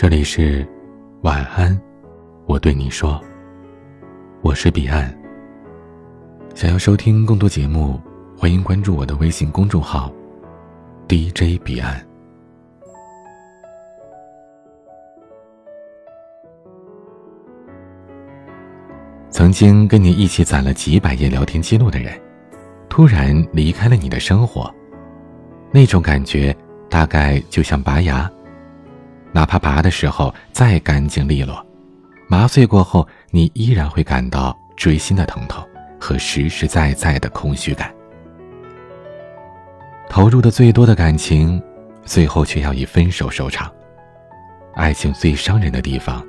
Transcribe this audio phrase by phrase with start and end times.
[0.00, 0.64] 这里是
[1.22, 1.76] 晚安，
[2.46, 3.20] 我对你说，
[4.42, 5.12] 我是彼岸。
[6.54, 8.00] 想要收听更多节目，
[8.36, 10.12] 欢迎关注我的微信公众号
[11.08, 12.00] DJ 彼岸。
[19.28, 22.16] 曾经跟你一起攒了几百页聊天记录的人，
[22.88, 24.72] 突然离开了你的生活，
[25.72, 26.56] 那种感觉
[26.88, 28.30] 大概就像拔牙，
[29.32, 31.64] 哪怕拔的时候再干净利落，
[32.28, 35.62] 麻醉过后你依然会感到锥心的疼痛
[36.00, 37.92] 和实实在在的空虚感。
[40.08, 41.62] 投入的最多的感情，
[42.04, 43.70] 最后却要以分手收场。
[44.74, 46.24] 爱情最伤人的地方，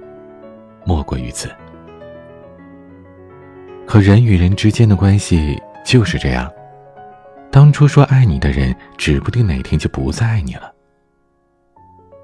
[0.85, 1.49] 莫过于此。
[3.87, 6.51] 可人与人之间的关系就是这样，
[7.49, 10.71] 当初说爱你的人，指不定哪天就不再爱你了。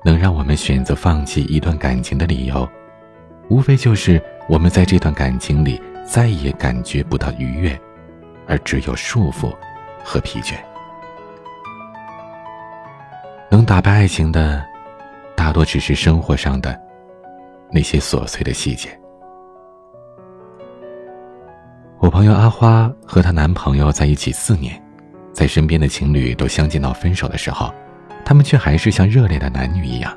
[0.06, 2.70] 能让我们选择放弃一段感情的理由，
[3.50, 7.76] 无非就是我们在这段感情里再也感觉不到愉悦，
[8.46, 9.52] 而只有束缚
[10.04, 10.54] 和疲倦。
[13.50, 14.64] 能打败爱情的，
[15.36, 16.80] 大多只是生活上的
[17.72, 18.90] 那些琐碎的细节。
[21.98, 24.80] 我朋友阿花和她男朋友在一起四年，
[25.34, 27.74] 在身边的情侣都相继闹分手的时候，
[28.26, 30.12] 他们却还是像热恋的男女一样。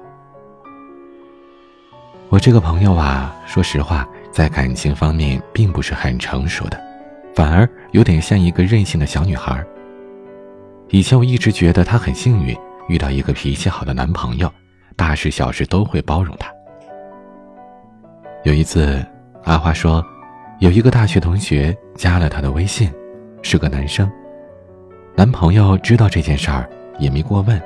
[2.30, 6.80] 我这个朋友啊，说实话，在感情方面并不是很成熟的，
[7.34, 9.64] 反而有点像一个任性的小女孩。
[10.88, 12.56] 以前我一直觉得她很幸运，
[12.88, 14.50] 遇到一个脾气好的男朋友，
[14.96, 16.50] 大事小事都会包容她。
[18.44, 19.04] 有一次，
[19.44, 20.04] 阿花说。
[20.60, 22.92] 有一个大学同学加了她的微信，
[23.42, 24.10] 是个男生。
[25.14, 27.62] 男朋友知道这件事儿也没过问。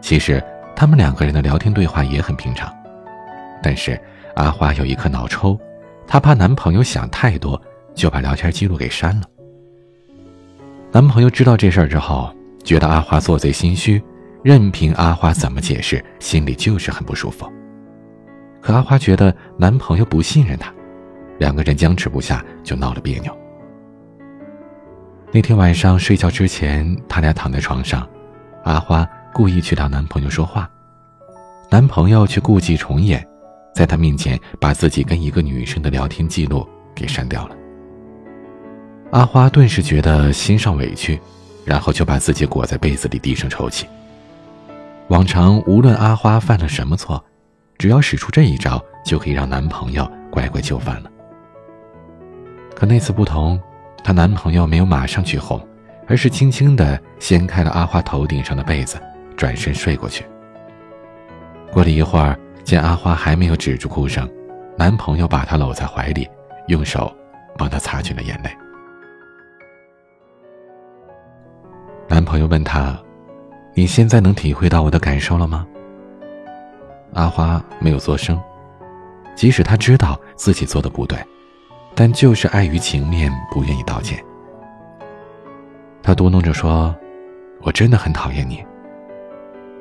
[0.00, 0.42] 其实
[0.74, 2.72] 他们两个人的聊天对话也很平常，
[3.62, 4.00] 但是
[4.36, 5.58] 阿花有一颗脑抽，
[6.06, 7.60] 她怕男朋友想太多，
[7.94, 9.26] 就把聊天记录给删了。
[10.90, 12.32] 男朋友知道这事儿之后，
[12.64, 14.02] 觉得阿花做贼心虚，
[14.42, 17.50] 任凭阿花怎么解释，心里就是很不舒服。
[18.60, 20.72] 可阿花觉得男朋友不信任她。
[21.38, 23.36] 两个人僵持不下，就闹了别扭。
[25.30, 28.08] 那天晚上睡觉之前，他俩躺在床上，
[28.64, 30.68] 阿花故意去找男朋友说话，
[31.70, 33.26] 男朋友却故伎重演，
[33.74, 37.56] 在她面前把自己跟一个女生的聊天记录给删掉了。
[39.10, 41.20] 阿花顿时觉得心上委屈，
[41.64, 43.86] 然后就把自己裹在被子里低声抽泣。
[45.08, 47.24] 往常无论阿花犯了什么错，
[47.78, 51.10] 只要使出这一招，就可以让男朋友乖乖就范了。
[52.74, 53.58] 可那次不同，
[54.04, 55.58] 她男朋友没有马上去哄，
[56.06, 59.00] 而是轻轻地掀开了阿花头顶上的被子，
[59.38, 60.22] 转身睡过去。
[61.72, 64.28] 过了一会儿，见阿花还没有止住哭声，
[64.76, 66.28] 男朋友把她搂在怀里，
[66.66, 67.10] 用手
[67.56, 68.50] 帮她擦去了眼泪。
[72.08, 72.98] 男朋友问她
[73.74, 75.66] ：“你现在能体会到我的感受了吗？”
[77.14, 78.38] 阿花没有作声，
[79.36, 81.18] 即使她知道自己做的不对。
[81.94, 84.22] 但就是碍于情面，不愿意道歉。
[86.02, 86.94] 她嘟囔着说
[87.62, 88.64] ：“我真的很讨厌你。”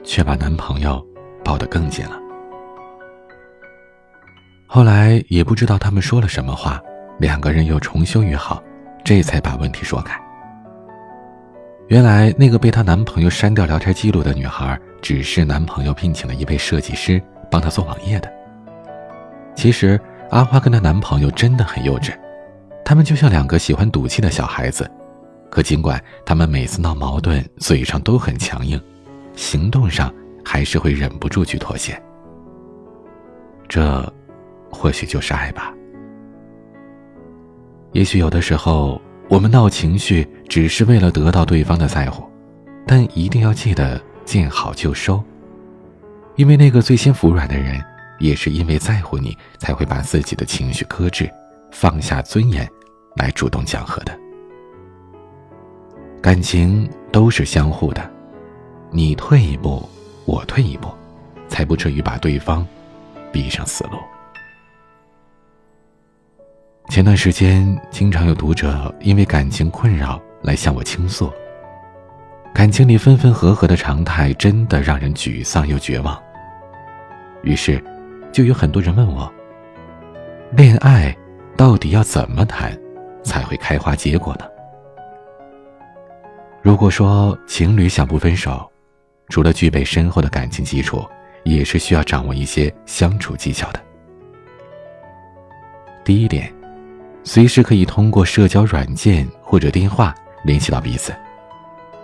[0.07, 1.05] 却把男朋友
[1.43, 2.17] 抱得更紧了。
[4.65, 6.81] 后来也不知道他们说了什么话，
[7.19, 8.63] 两个人又重修于好，
[9.03, 10.19] 这才把问题说开。
[11.89, 18.31] 原来那个被她男朋友删掉聊天记录的女孩，只是男朋友聘请了一位设计师帮她做网页的。
[19.55, 19.99] 其实。
[20.29, 22.11] 阿花跟她男朋友真的很幼稚，
[22.83, 24.85] 他们就像两个喜欢赌气的小孩子。
[25.49, 28.77] 可尽管他们每次闹矛盾，嘴上都很强硬，
[29.37, 31.97] 行动上还是会忍不住去妥协。
[33.69, 34.13] 这，
[34.69, 35.73] 或许就是爱吧。
[37.93, 42.29] 也许有的时候，我们闹情绪只是为了得到对方的在乎，
[42.85, 45.23] 但一定要记得见好就收，
[46.35, 47.81] 因为那个最先服软的人。
[48.19, 51.31] 也是因为在乎你，才会把自己的情绪克制，
[51.71, 52.67] 放下尊严，
[53.15, 54.19] 来主动讲和的。
[56.19, 58.11] 感情都是相互的，
[58.91, 59.87] 你退一步，
[60.25, 60.89] 我退一步，
[61.47, 62.65] 才不至于把对方
[63.31, 63.97] 逼上死路。
[66.89, 71.31] 前段时间，经常有读者因为感情困扰来向我倾诉，
[72.53, 76.17] 感情里分分合合的常态，真的让人沮丧又绝望。
[77.43, 77.83] 于是。
[78.29, 79.31] 就有很多人问我，
[80.51, 81.15] 恋爱
[81.55, 82.77] 到底要怎么谈，
[83.23, 84.45] 才会开花结果呢？
[86.61, 88.69] 如果说情侣想不分手，
[89.29, 91.05] 除了具备深厚的感情基础，
[91.43, 93.81] 也是需要掌握一些相处技巧的。
[96.03, 96.53] 第一点，
[97.23, 101.13] 随时可以通过社交软件或者电话联系到彼此。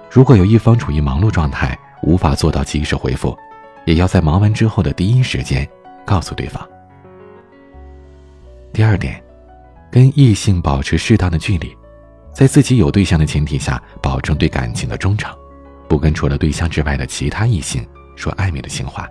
[0.09, 3.37] 如果有一方处于忙碌状态，无法做到及时回复，
[3.85, 5.67] 也要在忙完之后的第一时间
[6.05, 6.67] 告诉对方。
[8.73, 9.23] 第二点，
[9.89, 11.75] 跟异性保持适当的距离，
[12.33, 15.33] 在自己有对象的前提下，保证对感情的忠诚，
[15.87, 19.07] 不跟除了对象之外的其他异性说暧昧的情话。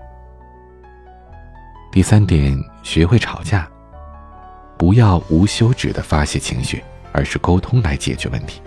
[1.91, 3.69] 第三点，学会吵架，
[4.79, 6.83] 不要无休止的发泄情绪，
[7.13, 8.63] 而是沟通来解决问题，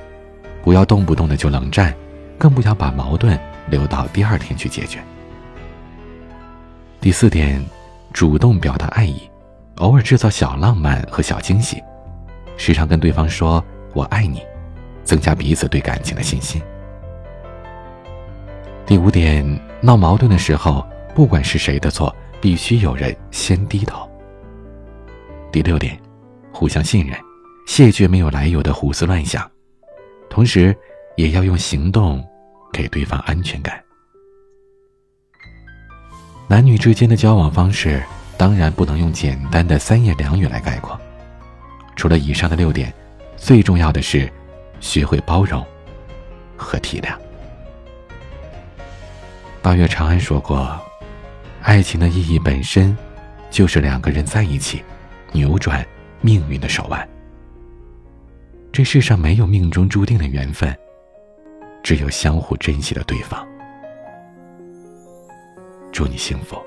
[0.64, 1.94] 不要动不动的就冷战，
[2.38, 5.04] 更不要把矛盾留到第二天去解决。
[7.02, 7.64] 第四点，
[8.14, 9.30] 主动表达爱意。
[9.78, 11.84] 偶尔制造小浪漫和小惊喜，
[12.56, 13.62] 时常跟对方说
[13.94, 14.42] “我爱你”，
[15.04, 16.62] 增加彼此对感情的信心。
[18.86, 19.44] 第五点，
[19.82, 24.10] 闹矛盾的时候，不管是谁的错，必须有人先低头。
[25.52, 26.00] 第六点，
[26.52, 27.18] 互相信任，
[27.66, 29.50] 谢绝没有来由的胡思乱想，
[30.30, 30.76] 同时
[31.16, 32.24] 也要用行动
[32.72, 33.82] 给对方安全感。
[36.48, 38.04] 男女之间的交往方式。
[38.38, 41.00] 当然不能用简单的三言两语来概括。
[41.96, 42.94] 除了以上的六点，
[43.38, 44.30] 最重要的是
[44.82, 45.66] 学会包容
[46.58, 47.16] 和体谅。
[49.66, 50.80] 八月长安说过
[51.64, 52.96] ：“爱情的意义本身，
[53.50, 54.84] 就是两个人在一起，
[55.32, 55.84] 扭转
[56.22, 57.10] 命运的手腕。
[58.72, 60.72] 这世上没有命中注定的缘分，
[61.82, 63.44] 只有相互珍惜的对方。”
[65.92, 66.62] 祝你幸福。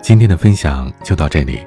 [0.00, 1.66] 今天的分享就到这里，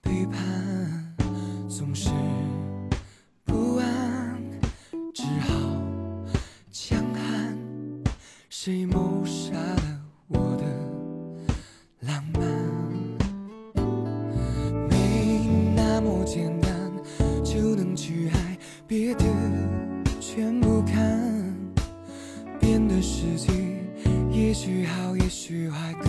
[0.00, 0.40] 背叛
[1.68, 2.10] 总是
[3.44, 4.42] 不安，
[5.14, 5.54] 只好
[6.70, 7.56] 强悍
[8.48, 10.64] 谁谋杀了我的
[12.00, 12.40] 浪漫？
[14.88, 16.70] 没那么简单
[17.44, 19.24] 就能去爱，别的
[20.20, 21.20] 全不看。
[22.58, 23.48] 变的时机，
[24.30, 26.08] 也许好，也许坏，各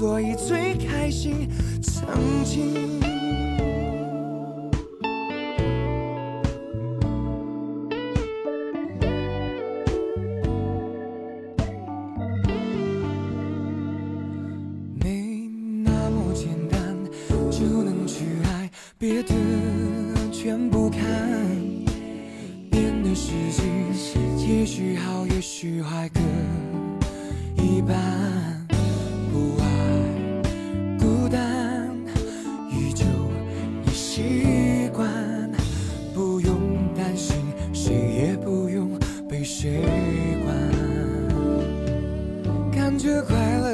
[0.00, 1.46] 所以最开心，
[1.82, 2.99] 曾经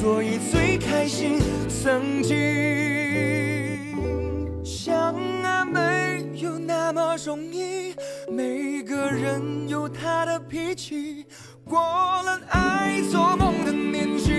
[0.00, 1.38] 所以最开心。
[1.68, 2.36] 曾经
[4.64, 7.94] 相爱没有那么容易，
[8.30, 11.26] 每个人有他的脾气。
[11.64, 11.78] 过
[12.22, 14.29] 了爱做梦的年纪，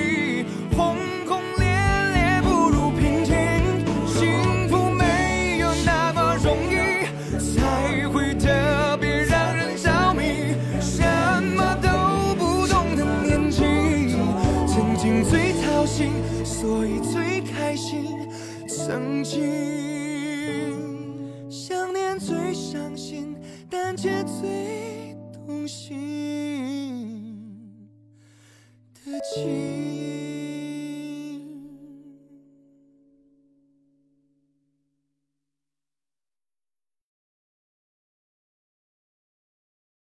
[18.88, 19.40] 曾经
[21.52, 23.36] 想念最伤心，
[23.70, 27.20] 但却最动心
[29.06, 30.11] 的记忆。